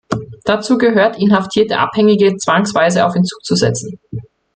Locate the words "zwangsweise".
2.35-3.05